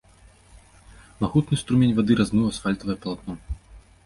Магутны 1.21 1.55
струмень 1.63 1.93
вады 2.01 2.13
размыў 2.21 2.45
асфальтавае 2.53 2.97
палатно. 3.05 3.33